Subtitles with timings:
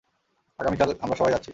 [0.59, 1.49] আগামীকাল, আমরা সবাই যাচ্ছি।